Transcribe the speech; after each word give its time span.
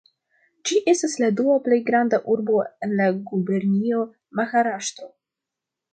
Ĝi 0.69 0.79
estas 0.93 1.17
la 1.23 1.29
dua 1.41 1.57
plej 1.67 1.79
granda 1.91 2.21
urbo 2.35 2.63
en 2.87 2.97
la 3.03 3.11
gubernio 3.31 4.03
Maharaŝtro. 4.41 5.13